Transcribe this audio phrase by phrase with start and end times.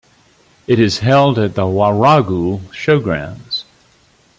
[0.65, 3.65] It is held at the Warragul showgrounds.